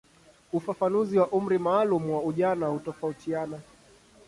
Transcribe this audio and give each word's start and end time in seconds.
Ufafanuzi 0.53 1.17
wa 1.19 1.27
umri 1.31 1.59
maalumu 1.59 2.15
wa 2.17 2.23
ujana 2.23 2.67
hutofautiana. 2.67 3.59